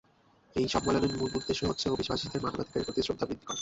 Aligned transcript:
এই 0.55 0.67
সম্মেলনের 0.67 1.13
মূল 1.13 1.31
উদ্দেশ্য 1.37 1.61
হচ্ছে 1.65 1.85
অভিবাসীদের 1.89 2.43
মানবাধিকারের 2.43 2.87
প্রতি 2.87 3.01
শ্রদ্ধা 3.03 3.25
বৃদ্ধি 3.27 3.45
করা। 3.45 3.59